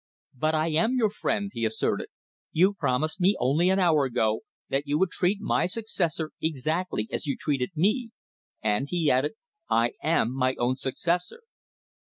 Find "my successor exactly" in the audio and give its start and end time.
5.39-7.07